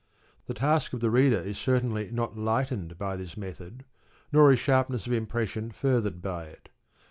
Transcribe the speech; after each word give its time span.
The 0.47 0.55
task 0.55 0.93
of 0.93 0.99
the 0.99 1.11
reader 1.11 1.37
is 1.37 1.59
certainly 1.59 2.09
not 2.09 2.35
lightened 2.35 2.97
by 2.97 3.15
this 3.15 3.37
method, 3.37 3.85
nor 4.31 4.51
is 4.51 4.57
sharpness 4.57 5.05
of 5.05 5.13
im 5.13 5.27
pression 5.27 5.69
furthered 5.69 6.23
by 6.23 6.45
it. 6.45 6.69